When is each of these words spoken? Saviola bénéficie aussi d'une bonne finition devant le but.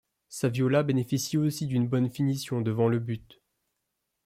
Saviola 0.29 0.81
bénéficie 0.81 1.37
aussi 1.37 1.67
d'une 1.67 1.87
bonne 1.87 2.09
finition 2.09 2.61
devant 2.61 2.87
le 2.89 2.97
but. 2.97 3.39